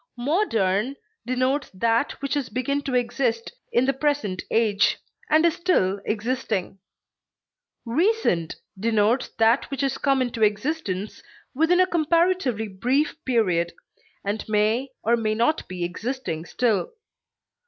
[0.17, 0.95] Modern
[1.27, 4.97] denotes that which has begun to exist in the present age,
[5.29, 6.79] and is still existing;
[7.85, 11.21] recent denotes that which has come into existence
[11.53, 13.73] within a comparatively brief period,
[14.25, 16.93] and may or may not be existing still.